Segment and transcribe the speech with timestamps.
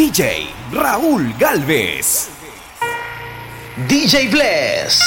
[0.00, 2.30] DJ Raúl Galvez.
[3.86, 4.98] DJ Bless.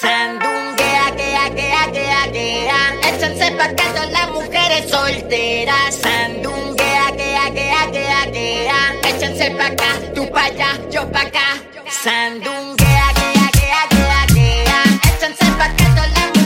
[0.00, 2.80] Sandunguea, quea, quea, quea, quea.
[3.06, 5.96] Échense pa' acá todas las mujeres solteras.
[5.96, 8.80] Sandunguea, quea, quea, quea, quea.
[9.02, 11.48] Échense pa' acá, tú pa' allá, yo pa' acá.
[12.02, 14.82] Sandunguea, quea, quea, quea, quea.
[15.04, 16.39] Échense pa' acá todas las mujeres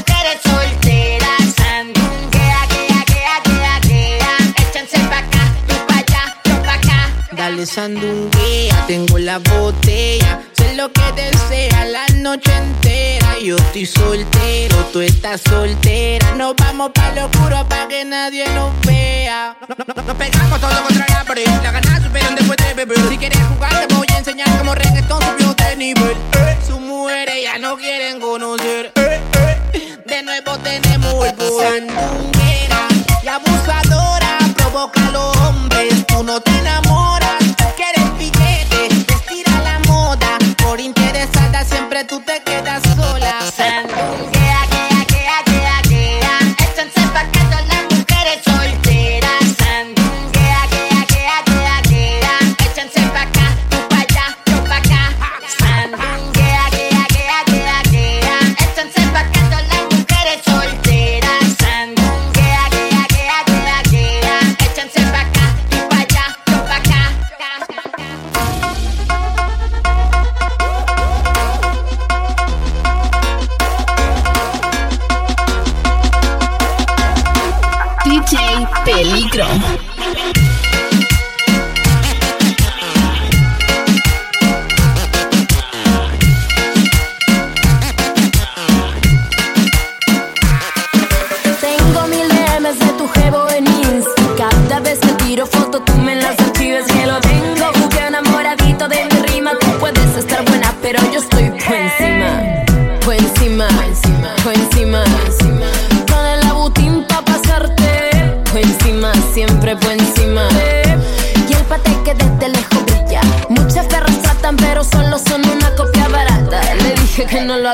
[7.63, 10.43] sandunguea, tengo la botella.
[10.57, 13.39] Sé lo que desea la noche entera.
[13.43, 16.33] Yo estoy soltero, tú estás soltera.
[16.37, 19.57] Nos vamos pa' lo oscuro pa' que nadie nos vea.
[19.69, 21.47] No- no- no- Nos pegamos todo contra la pared.
[21.63, 22.99] La ganas supieron después de beber.
[23.09, 26.17] Si quieres jugar, te voy a enseñar cómo reggaetón subió de nivel.
[26.67, 28.93] Sus mujeres ya no quieren conocer.
[30.07, 31.89] De nuevo tenemos el.
[31.89, 32.89] Sandunguera
[33.23, 34.39] y abusadora.
[34.57, 36.07] Provoca a los hombres.
[36.07, 36.51] Tú no te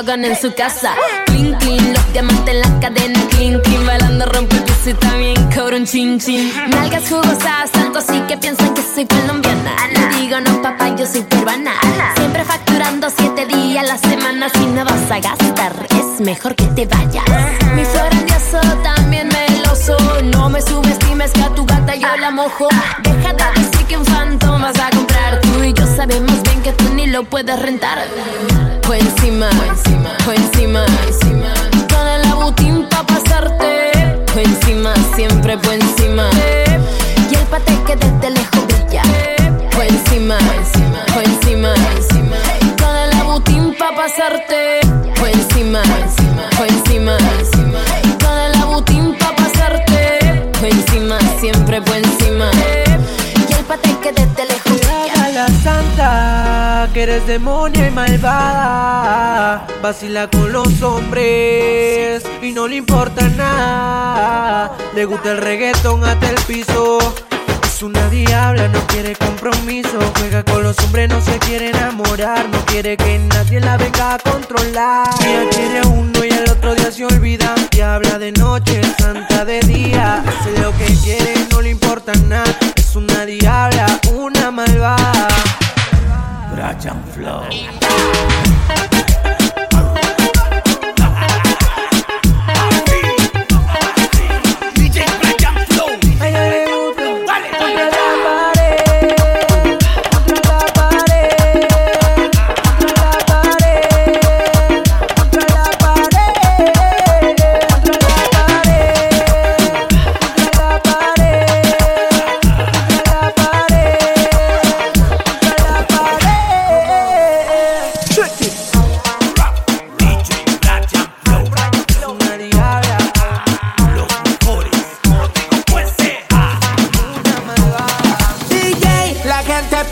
[0.01, 0.95] hagan en su casa.
[1.27, 3.19] Clean, clean, los diamantes en la cadena.
[3.29, 6.51] Clean, clean, bailando rompe el piso y también cobro un chin, chin.
[6.69, 9.75] Nalgas jugosas, tanto así que piensan que soy colombiana.
[9.93, 11.73] Le digo, no, papá, yo soy peruana.
[12.15, 14.49] Siempre facturando siete días a la semana.
[14.49, 17.25] Si no vas a gastar, es mejor que te vayas.
[17.75, 18.09] Mi flor
[18.83, 19.97] también meloso.
[20.23, 22.67] No me subestimes que a tu gata yo la mojo.
[23.03, 25.41] Deja de decir que un phantom vas a comprar.
[25.41, 26.40] Tú y yo sabemos
[27.21, 27.99] lo puedes rentar.
[28.81, 29.49] Por encima,
[30.25, 30.85] por encima,
[31.93, 33.91] Con el abutín pa' pasarte.
[34.25, 36.29] Por encima, siempre por encima.
[37.29, 39.03] Y el pate que desde lejos brilla.
[39.71, 40.37] Por encima,
[41.13, 41.73] por encima,
[42.81, 44.79] Con el abutín pa' pasarte.
[45.19, 45.81] Por encima,
[46.57, 47.17] por encima,
[48.23, 50.49] Con el abutín pa' pasarte.
[50.59, 52.70] Por encima, siempre por encima.
[56.89, 59.67] Que eres demonia y malvada.
[59.83, 64.71] Vacila con los hombres y no le importa nada.
[64.95, 66.97] Le gusta el reggaetón hasta el piso.
[67.63, 69.99] Es una diabla, no quiere compromiso.
[70.17, 72.49] Juega con los hombres, no se quiere enamorar.
[72.49, 75.07] No quiere que nadie la venga a controlar.
[75.23, 77.53] Ella quiere uno y el otro día se olvida.
[77.69, 80.23] Diabla de noche, santa de día.
[80.27, 82.57] Hace lo que quiere, no le importa nada.
[82.75, 85.27] Es una diabla, una malvada.
[86.55, 87.47] Brian Flow.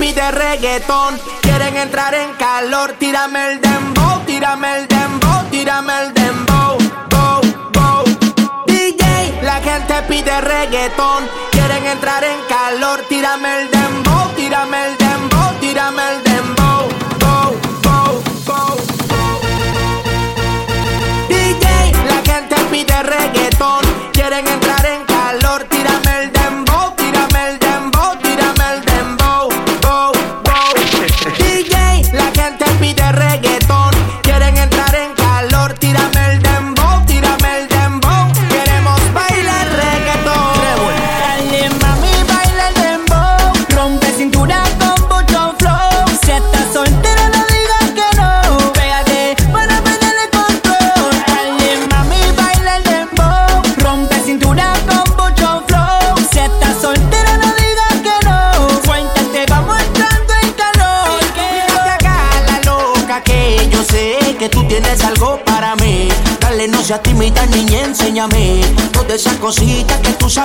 [0.10, 1.20] Pide reggaetón.
[1.42, 2.94] Quieren entrar en calor.
[3.00, 6.78] Tírame el dembow, tírame el dembow, tírame el dembow.
[7.10, 7.42] Bow,
[7.74, 8.04] bow.
[8.66, 11.30] DJ, la gente pide reggaetón.
[11.52, 13.02] Quieren entrar en calor.
[13.08, 15.09] Tírame el dembow, tírame el dembow,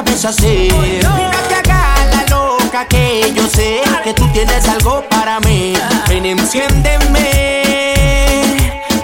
[0.04, 0.72] que tú sabes hacer.
[1.04, 5.74] Nunca te hagas la loca que yo sé que tú tienes algo para mí.
[6.08, 7.30] Ven, enciéndeme,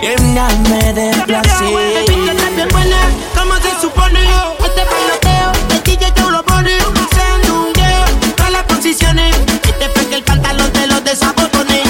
[0.02, 1.68] lléname de placer.
[3.36, 4.20] como se supone.
[4.64, 6.78] Este bailoteo, el DJ tú lo pone.
[7.16, 8.04] Sandungueo,
[8.36, 9.36] todas las posiciones.
[9.64, 11.82] Este fue que el pantalón te lo desabotone.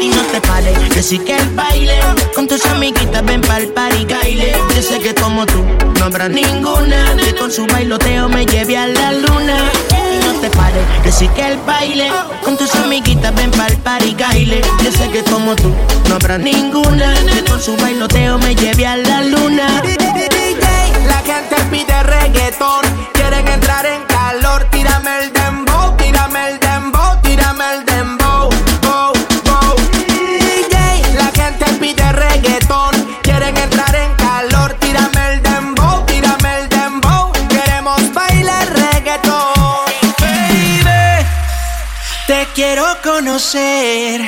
[0.00, 1.98] Y no te pares, que sí que el baile.
[2.34, 4.56] Con tus amiguitas ven pa'l party baile.
[4.74, 5.64] Yo sé que como tú,
[5.98, 7.16] no habrá ninguna.
[7.16, 8.13] Que con su bailoteo
[11.14, 12.10] sí que el baile.
[12.44, 14.60] Con tus amiguitas ven pa'l party baile.
[14.82, 15.72] Yo sé que como tú,
[16.08, 17.14] no habrá ninguna.
[17.32, 19.82] Que con su bailoteo me lleve a la luna.
[19.82, 23.03] DJ, la gente pide reggaetón.
[42.54, 44.20] Quiero conocer.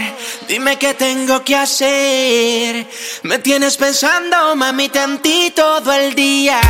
[0.48, 2.86] Dime qué tengo que hacer.
[3.22, 4.90] Me tienes pensando, mami,
[5.22, 6.60] ti todo el día.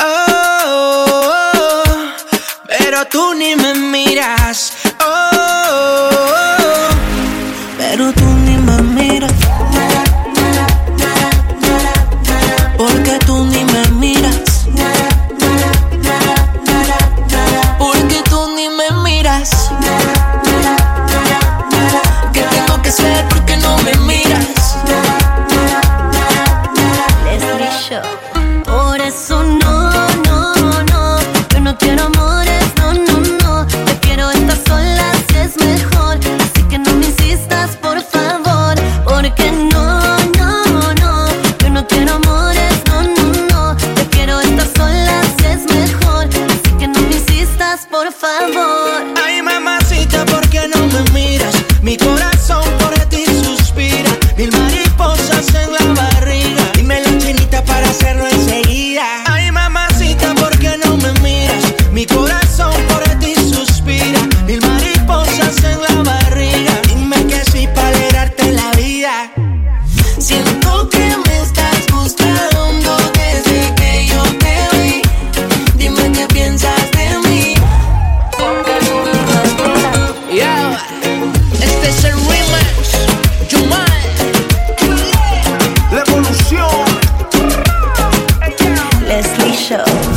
[0.00, 1.04] Oh,
[1.54, 1.82] oh,
[2.66, 4.72] pero tú ni me miras.
[5.00, 6.08] Oh,
[7.78, 8.35] pero tú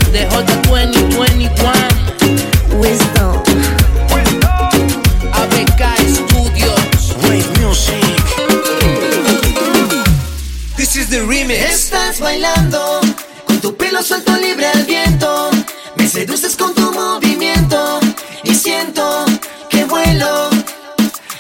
[0.10, 0.14] Show.
[0.14, 1.74] De J2021.
[2.80, 3.44] Wisdom.
[5.34, 7.16] ABK Studios.
[7.22, 8.04] Great music.
[10.76, 11.60] This is the remix.
[11.60, 13.02] Estás bailando
[13.46, 15.52] con tu pelo suelto libre al viento.
[15.96, 18.00] Me seduces con tu movimiento
[18.44, 19.26] y siento
[19.70, 20.50] que vuelo.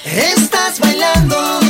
[0.06, 1.69] Estás bailando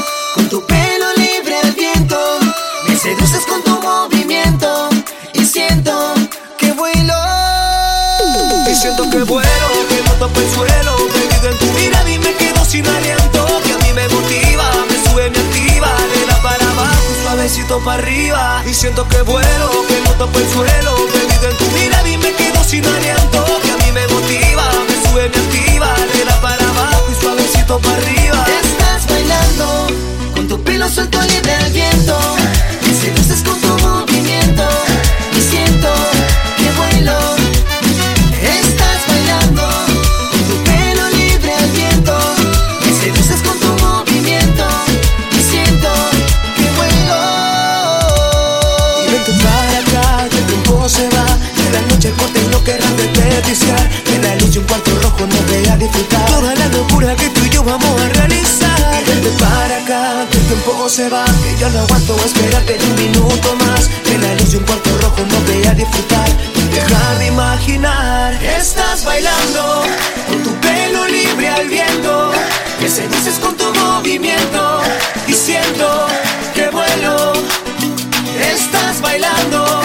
[9.20, 10.96] Y que vuelo, que no topo el suelo.
[11.12, 13.46] Perdido en tu mirada y me quedo sin aliento.
[13.66, 15.90] Que a mí me motiva, me sube, me activa.
[16.16, 18.64] Le da para abajo, suavecito para arriba.
[18.66, 20.96] Y siento que vuelo, que no topo el suelo.
[21.12, 23.44] Perdido en tu mirada y me quedo sin aliento.
[23.62, 25.94] Que a mí me motiva, me sube, me activa.
[26.16, 28.46] Le da para abajo y suavecito para arriba.
[28.64, 29.88] Estás bailando
[30.34, 32.18] con tu pelo suelto libre al viento.
[32.84, 34.64] Me seduces con tu movimiento
[35.36, 36.19] y siento
[56.40, 59.04] Toda la locura que tú y yo vamos a realizar.
[59.06, 61.26] Vente para acá, que el tiempo se va.
[61.26, 63.88] Que yo no aguanto esperarte ni un minuto más.
[64.06, 66.30] Que la luz de un cuarto rojo no vea disfrutar.
[66.74, 68.34] Dejar de imaginar.
[68.44, 69.84] Estás bailando
[70.30, 72.32] con tu pelo libre al viento.
[72.80, 74.82] Que seduces con tu movimiento.
[75.28, 76.08] Y siento
[76.54, 77.34] que vuelo.
[78.40, 79.82] Estás bailando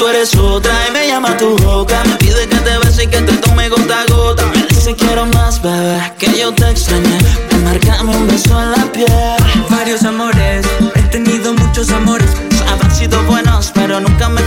[0.00, 2.02] tú eres otra y me llama tu boca.
[2.04, 4.46] Me pide que te bese y que te tome gota a gota.
[4.46, 7.18] Me dice quiero más, bebé, que yo te extrañé.
[7.52, 9.36] Me marcame un beso en la piel.
[9.68, 12.30] Varios amores, he tenido muchos amores.
[12.66, 14.40] Habrán sido buenos, pero nunca me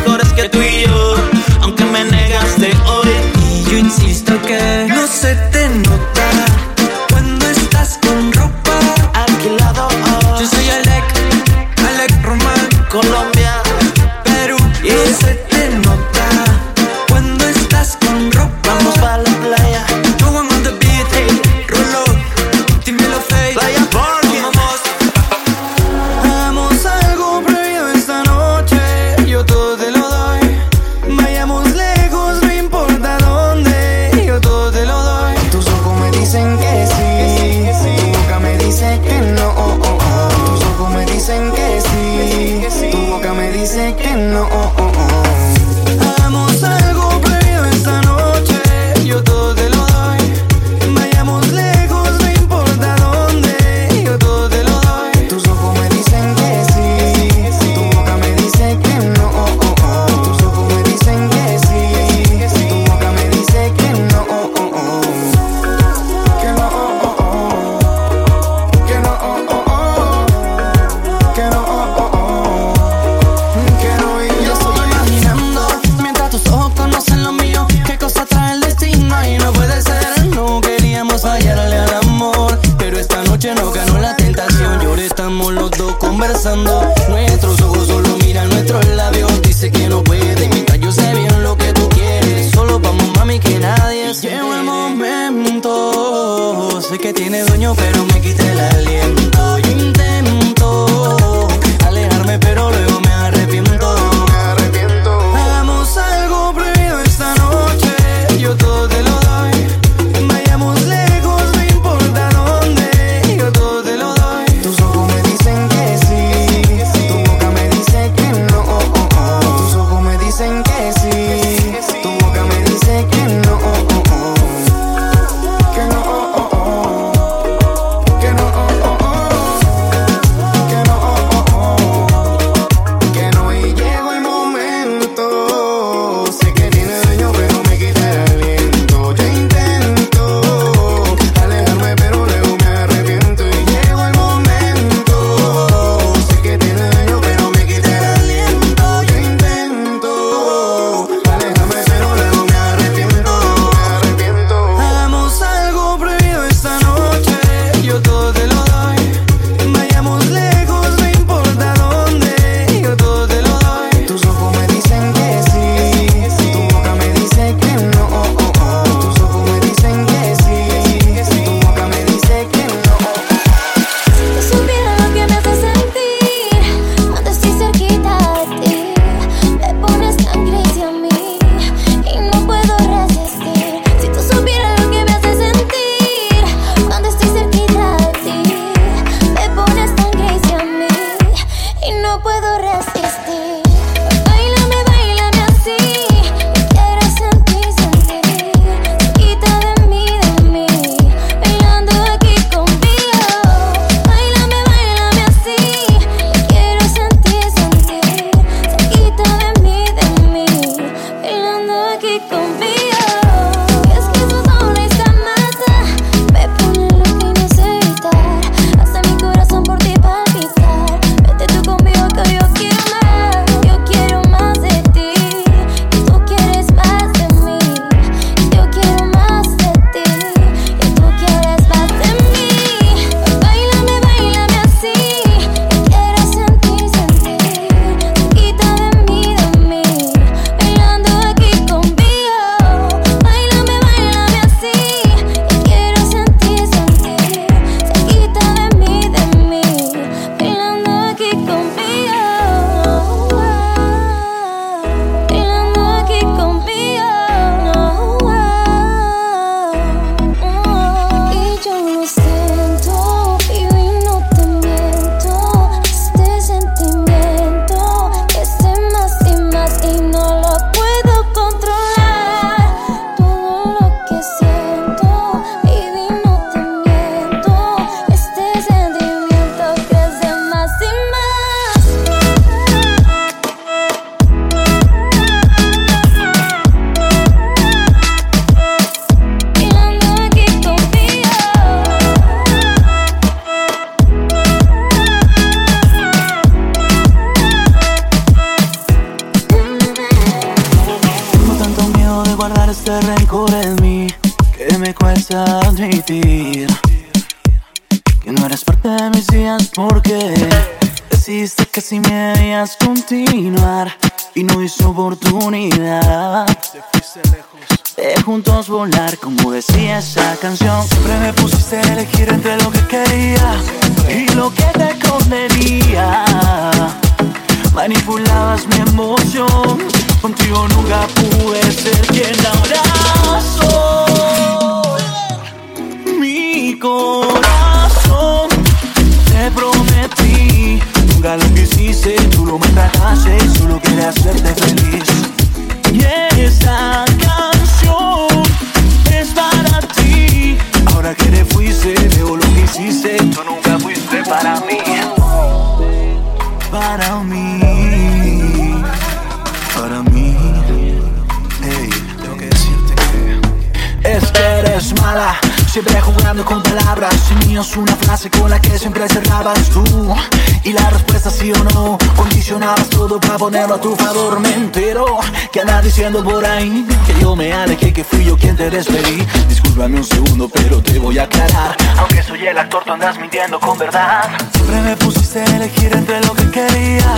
[373.43, 375.05] ponerlo a tu favor Me entero
[375.51, 379.25] que andas diciendo por ahí Que yo me alejé, que fui yo quien te despedí.
[379.49, 381.75] Discúlpame un segundo pero te voy a aclarar.
[381.97, 384.29] Aunque soy el actor, tú andas mintiendo con verdad.
[384.53, 387.15] Siempre me pusiste a elegir entre lo que quería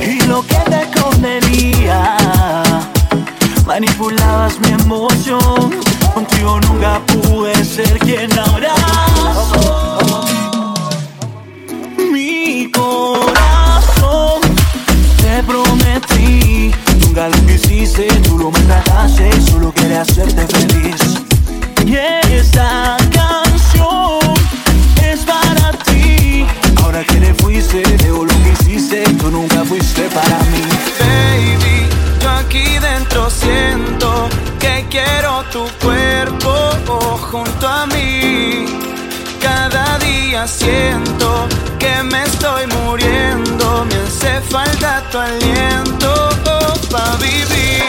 [0.00, 2.16] Y lo que te convenía.
[3.64, 5.80] Manipulabas mi emoción.
[6.12, 8.74] Contigo nunca pude ser quien ahora
[18.24, 21.00] tú lo me trataste Solo quería hacerte feliz.
[21.86, 24.20] Y esta canción
[25.02, 26.46] Es para ti.
[26.82, 30.62] Ahora que te fuiste, veo lo que hiciste Tú nunca fuiste para mí.
[31.00, 31.88] Baby,
[32.20, 36.52] yo aquí dentro siento que quiero tu cuerpo
[37.30, 38.66] junto a mí.
[39.40, 46.22] Cada día siento que me estoy muriendo, me hace falta tu aliento
[46.92, 47.81] para vivir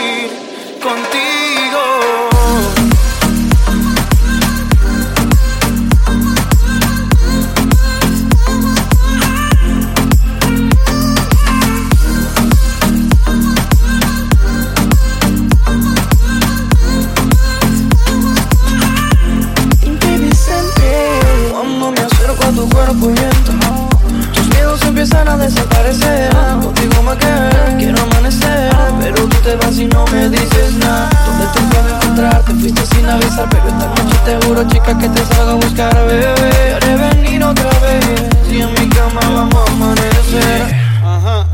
[24.33, 26.29] Tus miedos empiezan a desaparecer.
[26.61, 28.69] Contigo me quedé, quiero amanecer
[28.99, 32.43] Pero te vas y no me dices nada ¿Dónde te encontrar?
[32.45, 36.07] Te fuiste sin avisar Pero esta noche te juro, chica, que te salgo a buscar,
[36.07, 38.05] bebé Haré venir otra vez
[38.51, 41.47] Y en mi cama vamos a amanecer Ajá,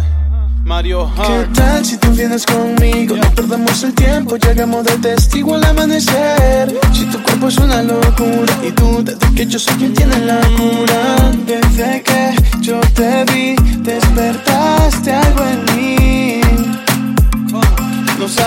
[0.63, 3.15] Mario ¿Qué tal si tú vienes conmigo?
[3.15, 6.79] No perdemos el tiempo, llegamos de testigo al amanecer.
[6.93, 10.39] Si tu cuerpo es una locura y tú desde que yo soy quien tiene la
[10.57, 11.31] cura.
[11.45, 16.28] Desde que yo te vi, despertaste algo en mí.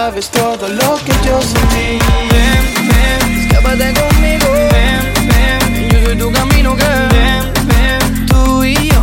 [0.03, 2.01] Sabes todo lo que yo sentí.
[2.33, 4.49] Ven, ven, escápate conmigo.
[4.73, 9.01] Ven, ven, yo soy tu camino que ven, ven, tú y yo.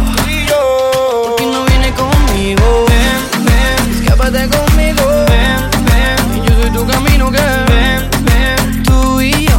[1.23, 2.85] ¿Por qué no viene conmigo?
[2.89, 5.03] Ven, ven, escápate conmigo.
[5.29, 9.57] Ven, ven, yo soy tu camino que ven, ven, tú y yo.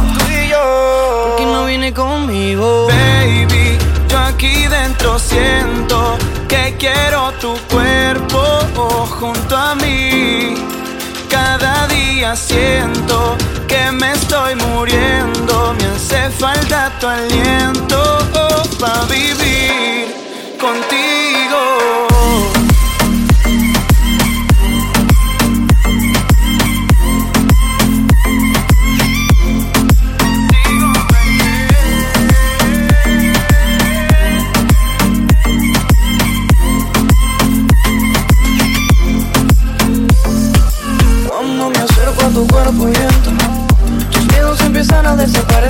[1.23, 2.85] ¿Por qué no viene conmigo?
[2.85, 8.41] Baby, yo aquí dentro siento que quiero tu cuerpo
[9.19, 10.00] junto a mí.
[12.21, 13.35] Día siento
[13.67, 18.19] que me estoy muriendo, me hace falta tu aliento
[18.79, 19.50] para vivir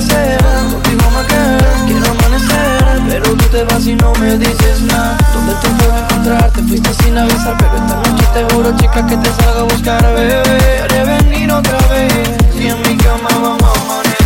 [0.10, 0.38] a desaparecer
[0.72, 5.54] Contigo me quedé, quiero amanecer Pero tú te vas y no me dices nada ¿Dónde
[5.56, 6.52] te puedo encontrar?
[6.52, 10.02] Te fuiste sin avisar Pero esta noche te juro chica que te salgo a buscar,
[10.14, 12.14] bebé Haré venir otra vez
[12.60, 14.18] Y en mi cama vamos a amanecer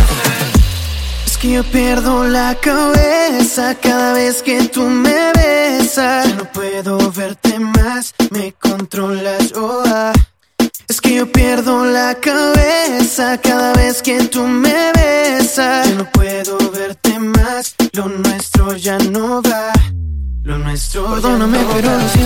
[1.26, 6.28] Es que yo pierdo la cabeza cada vez que tú me besas.
[6.28, 10.12] Ya no puedo verte más, me controlas, oh, ah.
[10.88, 15.88] Es que yo pierdo la cabeza cada vez que tú me besas.
[15.88, 19.72] Ya no puedo verte más, lo nuestro ya no va.
[20.44, 22.25] Lo nuestro, perdóname, pero lo siento,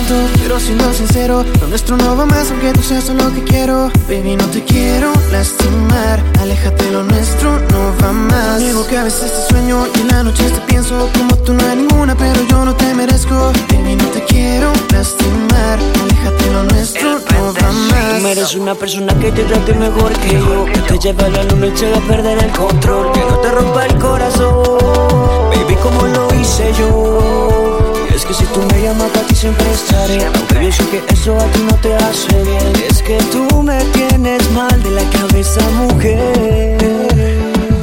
[0.61, 3.91] siendo sincero, lo nuestro no va más aunque tú seas lo que quiero.
[4.07, 8.59] Baby, no te quiero lastimar, aléjate, lo nuestro no va más.
[8.59, 11.65] Digo que a veces te sueño y en la noche te pienso como tú no
[11.67, 13.51] hay ninguna, pero yo no te merezco.
[13.69, 18.17] Baby, no te quiero lastimar, aléjate, lo nuestro no va más.
[18.17, 21.43] Tú mereces una persona que te trate mejor que yo Que te lleve a la
[21.43, 24.77] luna y te haga perder el control Que no te rompa el corazón
[25.49, 27.50] Baby, como lo hice yo
[28.15, 30.25] es que si tú me llamas a ti siempre estaré.
[30.25, 32.73] Aunque yo sé que eso a ti no te hace bien.
[32.89, 37.10] Es que tú me tienes mal de la cabeza, mujer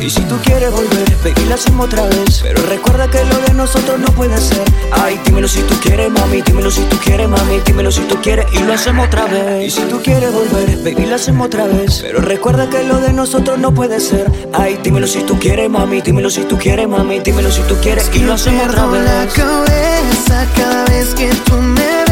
[0.00, 2.40] y si tú quieres volver, baby, la hacemos otra vez.
[2.42, 4.64] Pero recuerda que lo de nosotros no puede ser.
[4.92, 8.46] Ay, dímelo si tú quieres, mami Dímelo si tú quieres, mami Dímelo si tú quieres
[8.52, 9.66] y lo hacemos otra vez.
[9.66, 12.00] Y si tú quieres volver, baby, la hacemos otra vez.
[12.02, 14.30] Pero recuerda que lo de nosotros no puede ser.
[14.52, 18.10] Ay, dímelo si tú quieres, mami Dímelo si tú quieres, mami Dímelo si tú quieres
[18.14, 22.07] y lo hacemos otra Pierdo la vez cabeza cada vez que tú me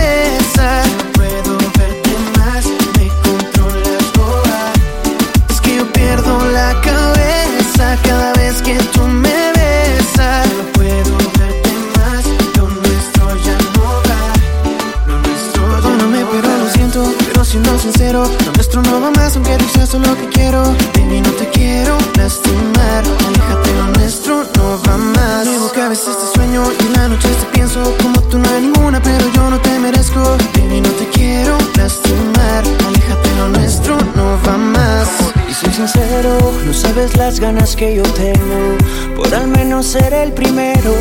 [37.74, 38.76] que yo tengo
[39.16, 40.94] Por al menos ser el primero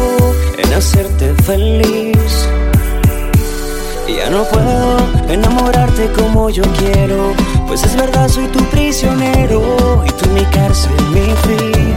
[0.57, 2.47] en hacerte feliz.
[4.07, 4.97] Ya no puedo
[5.29, 7.33] enamorarte como yo quiero
[7.67, 11.93] Pues es verdad, soy tu prisionero Y tú mi cárcel, mi fin.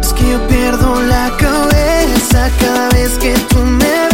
[0.00, 4.11] Es que yo pierdo la cabeza cada vez que tú me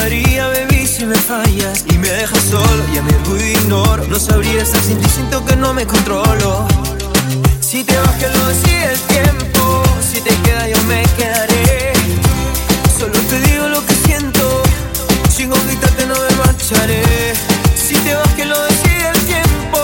[0.00, 1.84] haría, baby, si me fallas.
[1.90, 4.04] Y me dejas solo, ya me voy ignoro.
[4.08, 6.66] No sabría estar sin ti, siento que no me controlo.
[7.60, 9.82] Si te vas, que lo decide el tiempo.
[10.00, 11.92] Si te quedas, yo me quedaré.
[12.98, 14.62] Solo te digo lo que siento.
[15.28, 17.02] Sin conquistarte no me marcharé.
[17.76, 19.78] Si te vas, que lo decide el tiempo.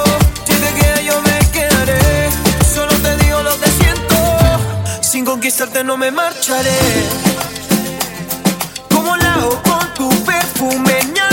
[0.46, 2.30] Si te quedas, yo me quedaré.
[2.72, 4.16] Solo te digo lo que siento.
[5.00, 7.31] Sin conquistarte no me marcharé.
[10.62, 11.31] Tu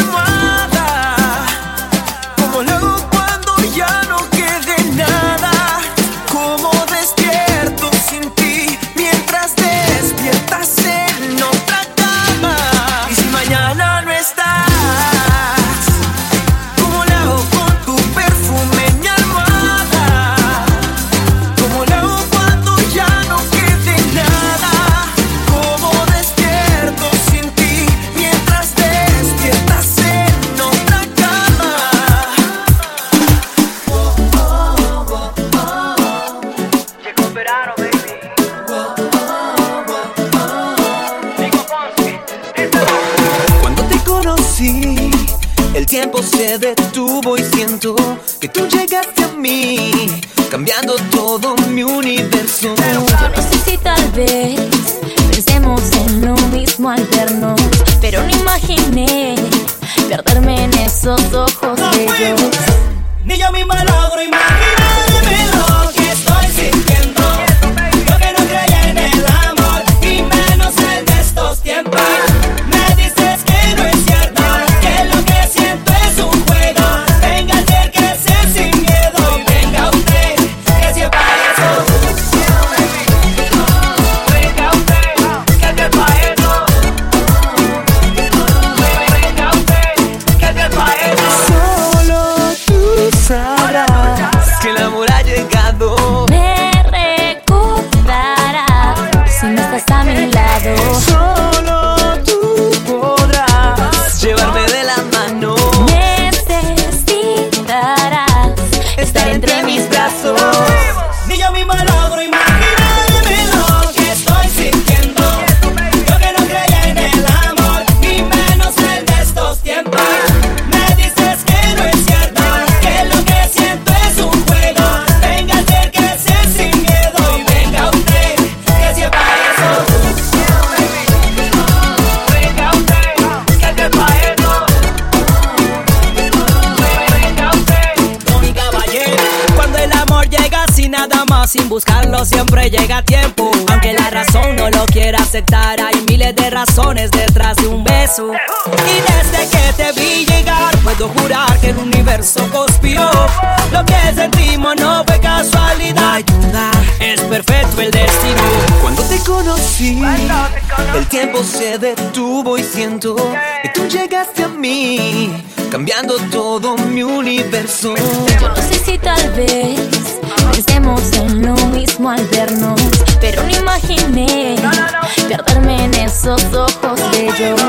[176.10, 177.62] esos ojos bellos.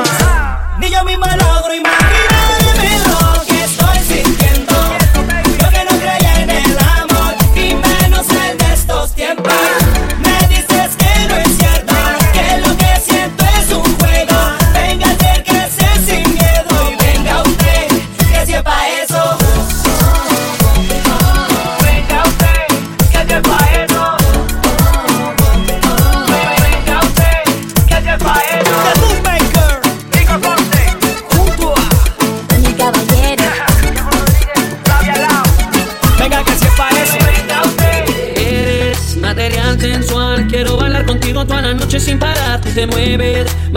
[0.79, 1.27] Ni yo misma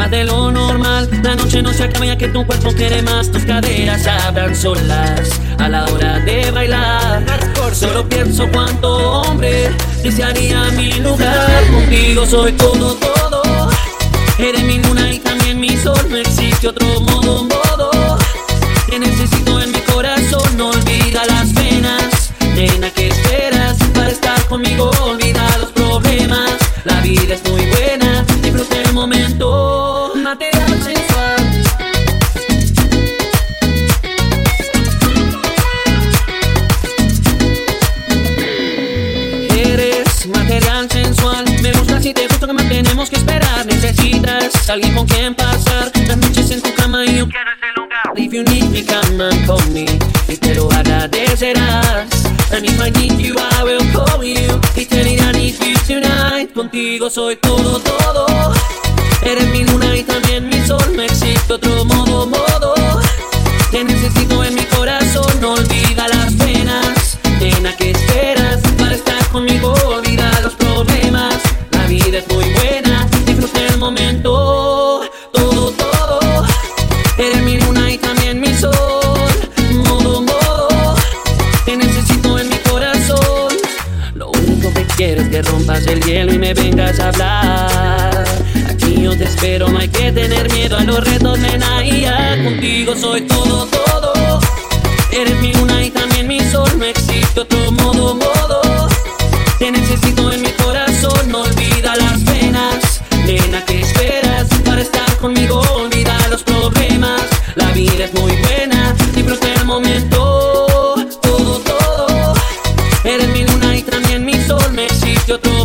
[0.05, 1.09] más de lo normal.
[1.23, 3.31] La noche no se acaba ya que tu cuerpo quiere más.
[3.31, 7.25] Tus caderas hablan solas a la hora de bailar.
[7.73, 9.71] Solo pienso cuánto hombre
[10.03, 11.67] desearía mi lugar.
[11.73, 13.43] Contigo soy todo, todo.
[14.39, 16.07] Eres mi luna y también mi sol.
[16.09, 18.19] No existe otro modo, modo.
[18.89, 20.57] Te necesito en mi corazón.
[20.57, 22.31] No olvida las penas.
[22.55, 24.91] Nena, ¿qué esperas para estar conmigo?
[56.35, 58.27] night, contigo soy todo, todo.
[59.23, 62.75] Eres mi luna y también mi sol, no existe otro modo, modo.
[63.71, 64.64] Te necesito en mi
[85.65, 88.25] rompas el hielo y me vengas a hablar.
[88.69, 91.85] Aquí yo te espero, no hay que tener miedo a los retos, nena.
[91.85, 94.41] Y ya contigo soy todo, todo.
[95.11, 98.89] Eres mi luna y también mi sol, no existe otro modo, modo.
[99.59, 100.44] Te necesito en
[115.39, 115.64] todo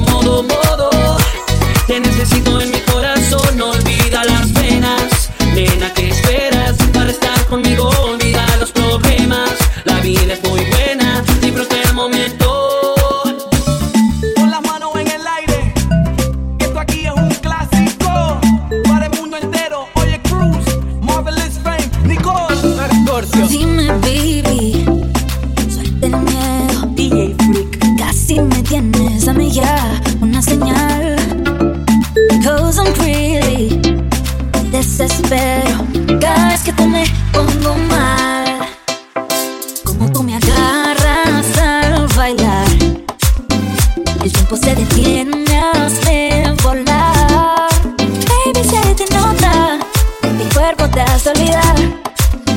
[44.49, 47.69] Pues tiempo se detiene, hace volar.
[47.97, 49.77] Baby, se te nota,
[50.23, 51.75] mi cuerpo te hace olvidar.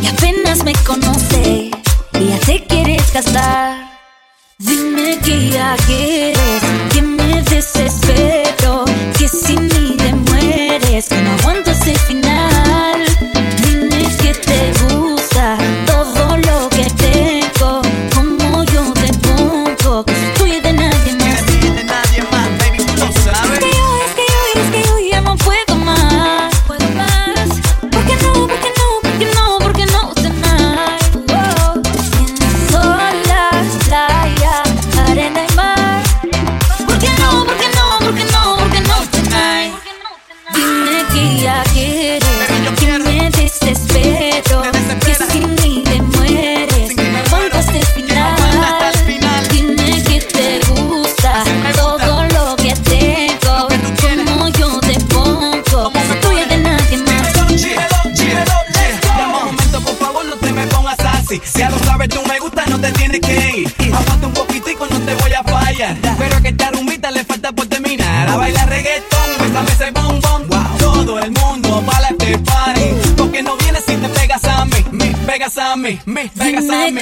[0.01, 1.71] y apenas me conoce
[2.15, 3.91] y ya te quieres casar.
[4.57, 6.63] Dime que ya quieres,
[6.95, 8.52] que me desesperes.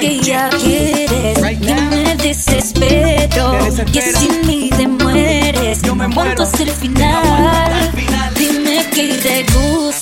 [0.01, 1.39] que ya quieres.
[1.41, 3.57] Right que me desespero,
[3.93, 5.81] que sin mí te mueres.
[5.83, 6.43] Yo me muero.
[6.43, 7.91] Juntos el final.
[8.35, 10.00] Dime que te gusta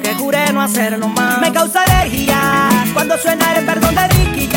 [0.00, 1.40] que juré no hacerlo más.
[1.40, 4.48] Me causa alergia cuando suena el perdón de Ricky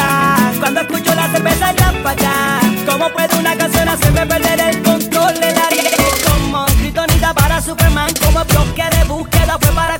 [0.60, 2.60] Cuando escucho la cerveza ya para allá.
[2.86, 5.92] ¿Cómo puede una canción hacerme perder el control del área?
[6.32, 9.92] Como gritonita para Superman, como bloque de búsqueda fue para.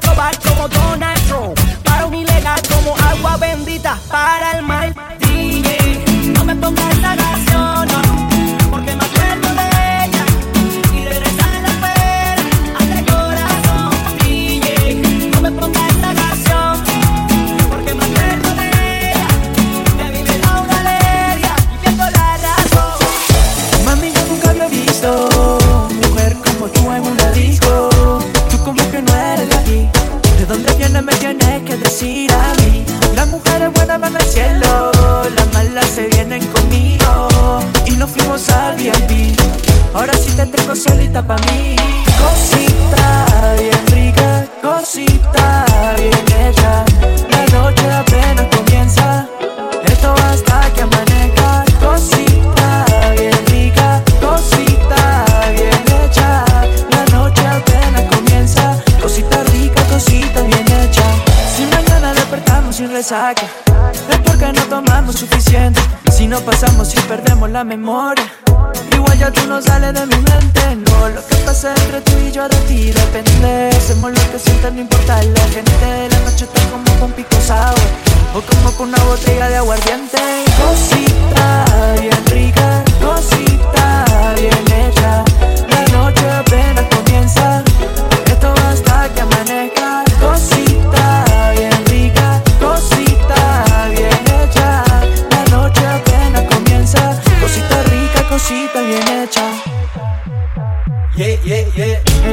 [63.12, 65.82] Es porque no tomamos suficiente.
[66.14, 68.24] Si no pasamos y perdemos la memoria.
[68.94, 72.32] Igual ya tú no sales de mi mente, no Lo que pasa entre tú y
[72.32, 76.62] yo de ti depende Hacemos lo que sientes, no importa la gente La noche está
[76.70, 77.76] como con pico sour
[78.34, 80.18] O como con una botella de aguardiente
[80.58, 81.66] Cosita
[82.00, 84.06] bien rica, cosita
[84.38, 84.71] bien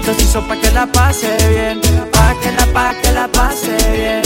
[0.09, 1.83] Esto se hizo pa' que la pase bien
[2.13, 4.23] Pa' que la, pa' que la pase bien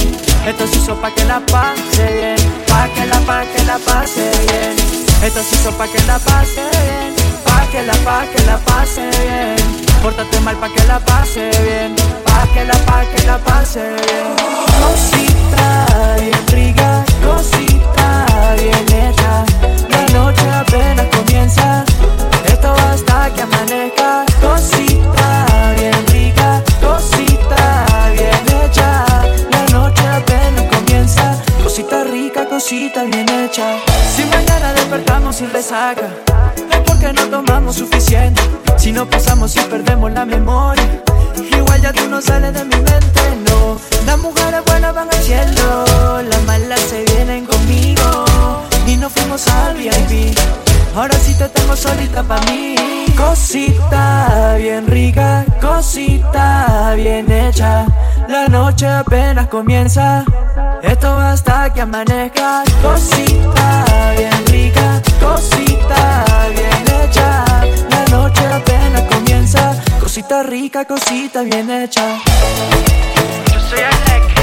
[0.47, 2.37] Esto se hizo pa' que la pase bien
[2.69, 4.77] Pa' que la, pa' que la pase bien
[5.25, 9.11] Esto se hizo pa' que la pase bien Pa' que la, pa' que la pase
[9.11, 9.57] bien
[10.01, 14.37] Pórtate mal pa' que la pase bien Pa' que la, pa' que la pase bien
[14.79, 19.45] Cosita bien rica Cosita bien hecha
[19.89, 21.85] La noche apenas comienza
[22.47, 25.22] Esto hasta que amanezca Cosita
[32.53, 33.79] Cosita bien hecha.
[34.15, 36.11] Si mañana despertamos sin resaca.
[36.71, 38.43] Es porque no tomamos suficiente.
[38.77, 41.03] Si no pasamos y perdemos la memoria.
[41.51, 43.81] Igual ya tú no sales de mi mente, no.
[44.05, 46.23] Las mujeres buenas van al cielo.
[46.29, 48.27] Las malas se vienen conmigo.
[48.87, 50.37] Y nos fuimos al VIP
[50.95, 52.75] Ahora sí te tengo solita pa' mí.
[53.17, 57.87] Cosita bien rica, cosita bien hecha.
[58.29, 60.25] La noche apenas comienza.
[60.83, 62.63] Esto hasta que amanezca.
[62.83, 63.85] Cosita
[64.17, 67.45] bien rica, cosita bien hecha.
[67.91, 69.75] La noche apenas comienza.
[70.01, 72.19] Cosita rica, cosita bien hecha.
[73.53, 74.42] Yo soy Alec,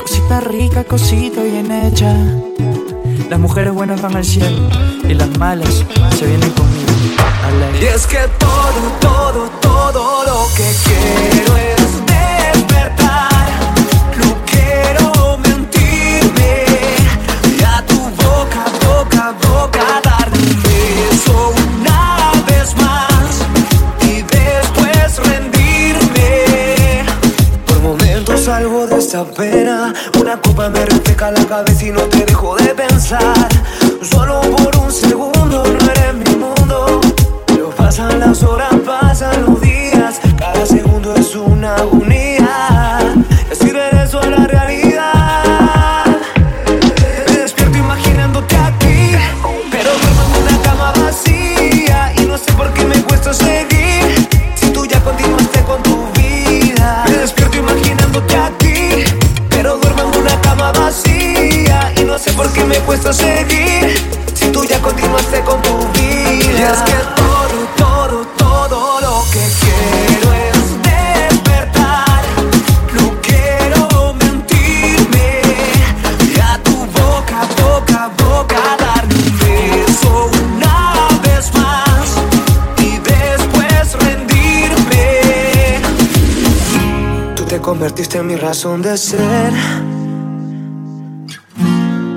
[0.00, 2.12] Cosita rica, cosita bien hecha.
[3.30, 4.68] Las mujeres buenas van al cielo
[5.08, 5.84] y las malas
[6.18, 6.90] se vienen conmigo.
[7.80, 11.83] Y es que todo, todo, todo lo que quiero es
[29.22, 29.94] pena.
[30.20, 33.53] Una copa me refleja la cabeza y no te dejo de pensar.
[62.24, 64.00] Sé por qué me cuesta seguir.
[64.34, 66.40] Si tú ya continuaste con tu vida.
[66.40, 70.58] Y es que todo, todo, todo lo que quiero es
[70.88, 72.22] despertar.
[72.94, 75.42] No quiero mentirme.
[76.34, 82.06] Y a tu boca, boca, boca darle un beso una vez más.
[82.78, 85.06] Y después rendirme.
[87.36, 89.52] Tú te convertiste en mi razón de ser.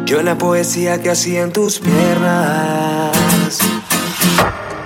[0.08, 3.60] Yo la poesía que hacía en tus piernas.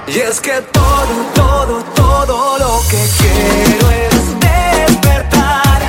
[0.08, 5.80] Y es que todo, todo, todo lo que quiero es despertar.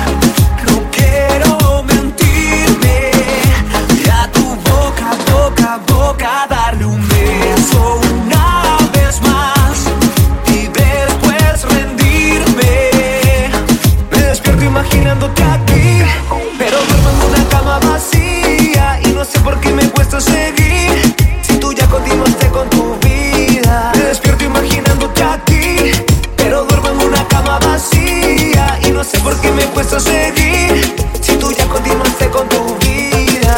[0.67, 3.09] No quiero mentirme.
[4.05, 7.12] Y a tu boca, boca, boca darle un
[20.13, 21.15] cuesta seguir.
[21.41, 23.91] Si tú ya continuaste con tu vida.
[23.95, 25.91] Me despierto imaginándote aquí.
[26.37, 28.79] Pero duermo en una cama vacía.
[28.83, 30.95] Y no sé por qué me cuesta seguir.
[31.21, 33.55] Si tú ya continuaste con tu vida.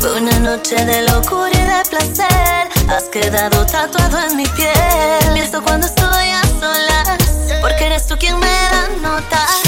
[0.00, 2.68] Fue una noche de locura y de placer.
[2.88, 5.32] Has quedado tatuado en mi piel.
[5.34, 7.60] Pienso cuando estoy a solas.
[7.60, 9.61] Porque eres tú quien me da nota.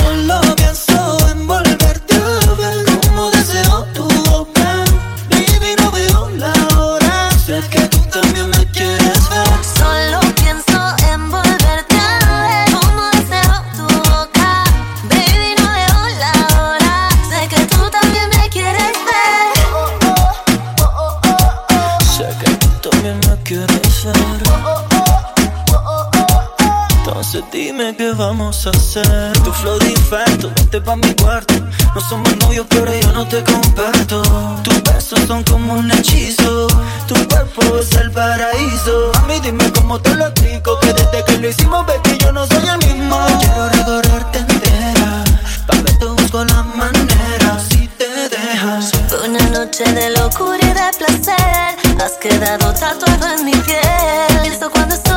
[27.51, 29.32] Dime qué vamos a hacer.
[29.43, 31.55] Tu flow de infarto, vente pa' mi cuarto.
[31.93, 34.22] No somos novios, pero yo no te comparto.
[34.62, 36.68] Tus besos son como un hechizo.
[37.09, 39.11] Tu cuerpo es el paraíso.
[39.14, 40.78] Mami, dime cómo te lo explico.
[40.78, 43.18] Que desde que lo hicimos, ves que yo no soy el mismo.
[43.41, 45.24] Quiero recorrerte entera.
[45.66, 47.59] Pa' ver, te busco la manera.
[47.68, 48.93] Si te dejas.
[49.24, 52.01] Una noche de locura y de placer.
[52.01, 54.41] Has quedado tatuado en mi piel.
[54.43, 55.14] Pienso cuando estoy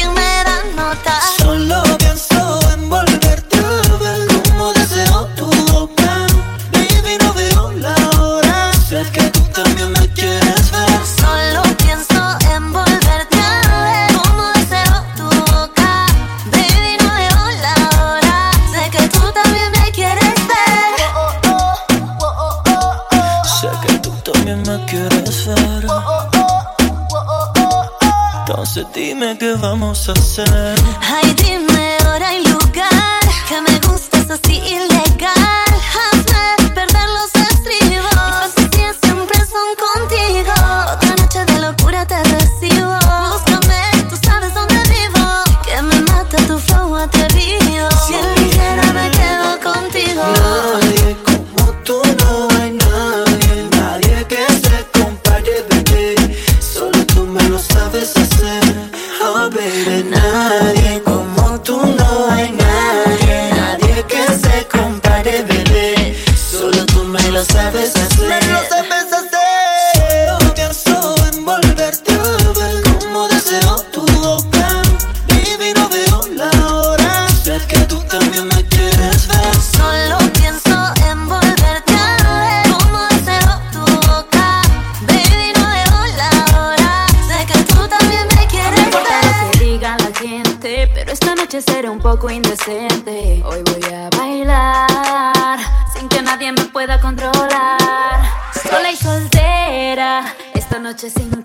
[0.00, 0.39] 明媚
[29.60, 30.74] vamos a hacer?
[92.10, 93.40] poco indecente.
[93.44, 95.60] Hoy voy a bailar
[95.94, 98.20] sin que nadie me pueda controlar.
[98.52, 101.39] Sola y soltera, esta noche sin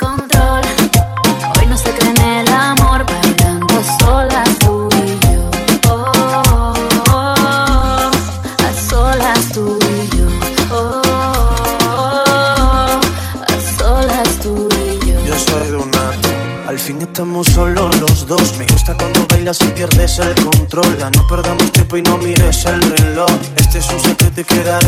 [21.12, 24.80] No perdamos tiempo y no mires el reloj Este es un secreto y queda.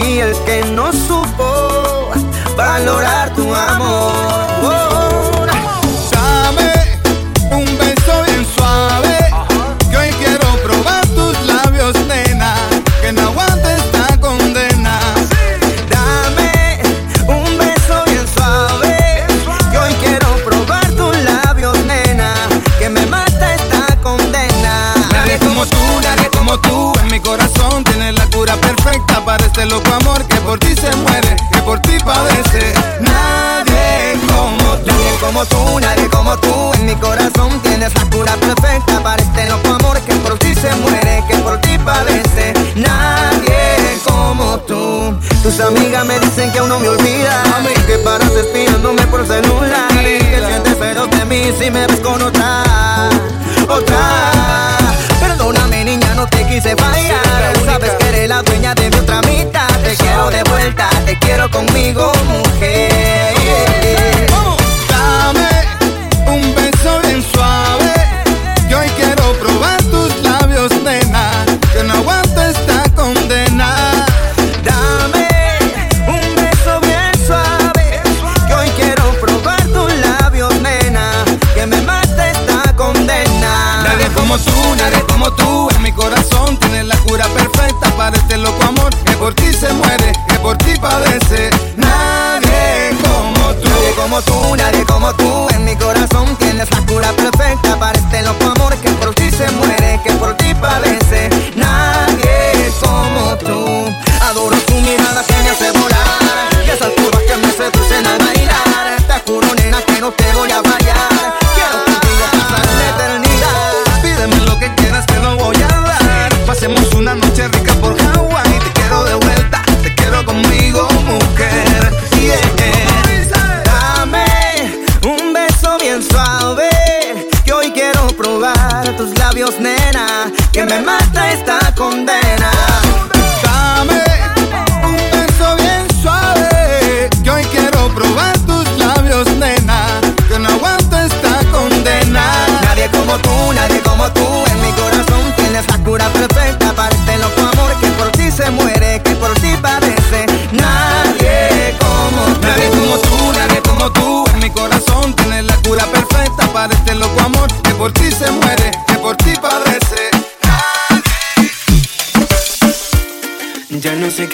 [0.00, 0.73] fui el que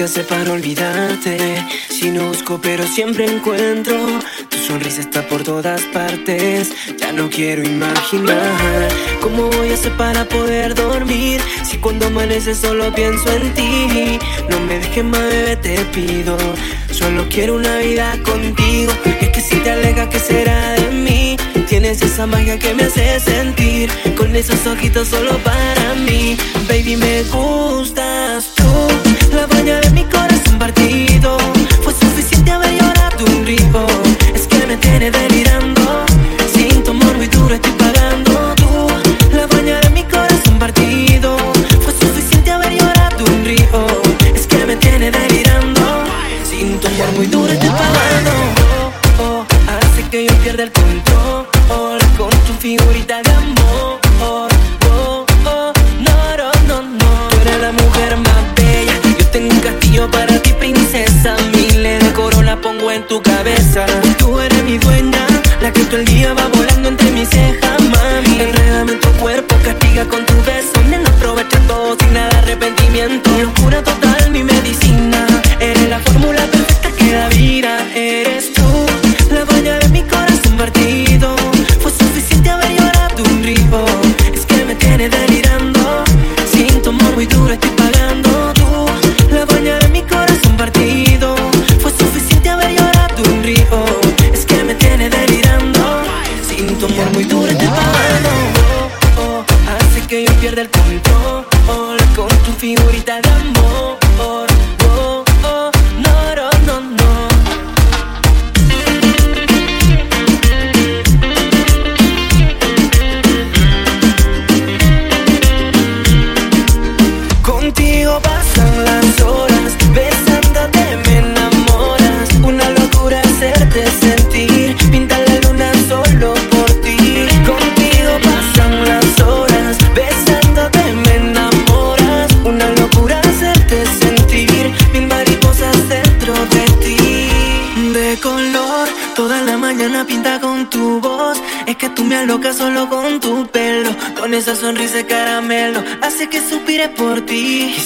[0.01, 1.63] Qué hacer para olvidarte.
[1.91, 3.99] Si no busco, pero siempre encuentro.
[4.49, 6.73] Tu sonrisa está por todas partes.
[6.99, 8.89] Ya no quiero imaginar
[9.21, 11.43] cómo voy a hacer para poder dormir.
[11.65, 14.19] Si cuando amanece solo pienso en ti.
[14.49, 16.39] No me dejes más, bebé, te pido.
[16.91, 18.93] Solo quiero una vida contigo.
[19.21, 21.37] Es que si te alejas, ¿qué será de mí?
[21.69, 23.91] Tienes esa magia que me hace sentir.
[24.17, 26.39] Con esos ojitos solo para mí.
[26.71, 29.10] Baby, me gustas tú.
[29.41, 30.30] La baña de mi corazón
[63.11, 63.85] tu cabeza.
[64.19, 65.27] Tú eres mi dueña
[65.61, 66.60] La que todo el día va volando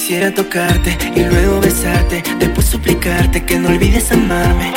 [0.05, 4.71] Quisiera tocarte y luego besarte, después suplicarte que no olvides amarme.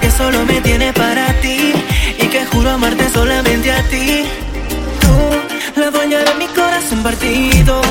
[0.00, 1.72] Que solo me tiene para ti
[2.22, 4.26] y que juro amarte solamente a ti.
[5.00, 7.82] Tú, la dueña de mi corazón partido,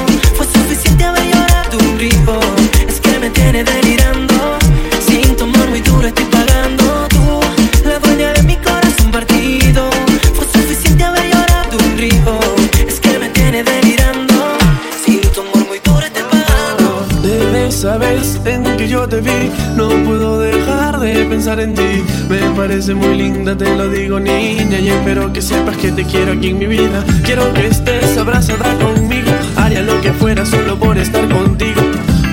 [22.67, 24.77] parece muy linda, te lo digo, niña.
[24.79, 27.01] Y espero que sepas que te quiero aquí en mi vida.
[27.23, 29.31] Quiero que estés abrazada conmigo.
[29.55, 31.81] Haría lo que fuera solo por estar contigo.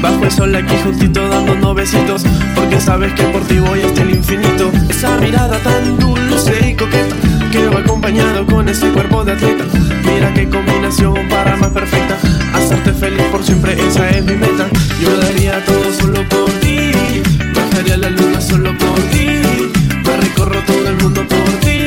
[0.02, 2.24] Bajo el sol aquí juntito dándonos besitos
[2.54, 7.16] Porque sabes que por ti voy hasta el infinito Esa mirada tan dulce y coqueta
[7.50, 9.64] Que acompañado con ese cuerpo de atleta
[10.04, 12.18] Mira qué combinación para más perfecta
[12.52, 14.68] Hacerte feliz por siempre, esa es mi meta
[15.00, 16.92] Yo daría todo solo por ti
[17.54, 19.33] Bajaría la luna solo por ti
[20.44, 21.83] Me recorro todo el mundo por ti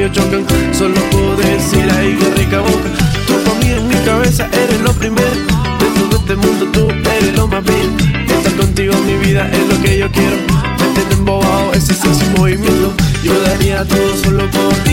[0.00, 0.46] labios chocan.
[0.74, 2.88] Solo puedo decir, ay, qué rica boca.
[3.26, 5.30] Tú para mí en mi cabeza eres lo primero.
[5.78, 7.96] De todo este mundo tú eres lo más bien.
[8.28, 10.36] Estar contigo en mi vida es lo que yo quiero.
[10.94, 12.92] Me embobado, ese es su movimiento.
[13.22, 14.89] Yo daría todo solo por ti.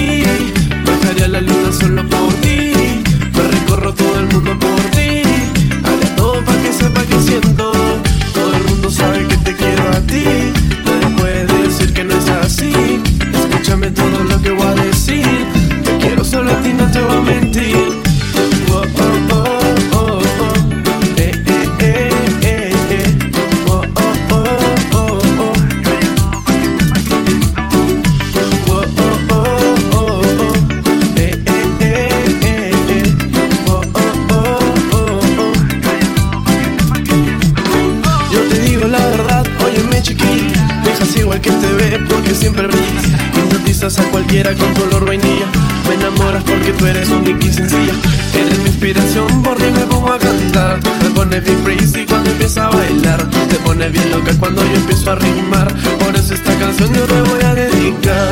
[44.38, 45.47] quiera con color vainilla.
[45.88, 47.93] Me enamoras porque tú eres única y sencilla.
[48.35, 50.79] Eres mi inspiración, por ti me pongo a cantar.
[51.01, 53.27] Me pones bien crazy cuando empieza a bailar.
[53.49, 55.73] Te pones bien loca cuando yo empiezo a rimar.
[56.03, 58.31] Por eso esta canción yo te voy a dedicar.